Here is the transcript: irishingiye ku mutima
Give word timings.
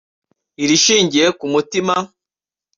irishingiye 0.63 1.27
ku 1.37 1.45
mutima 1.53 1.95